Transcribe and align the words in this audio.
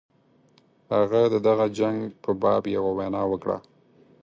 هغه 0.95 1.21
د 1.33 1.35
دغه 1.47 1.65
جنګ 1.77 1.99
په 2.23 2.31
باب 2.41 2.63
یوه 2.75 2.91
وینا 2.97 3.23
وکړه. 3.31 3.57